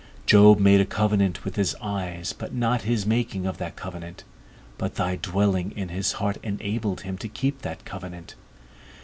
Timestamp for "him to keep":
7.01-7.61